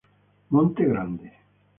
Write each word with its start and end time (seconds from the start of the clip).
Monte 0.49 0.81
Grande 0.87 1.29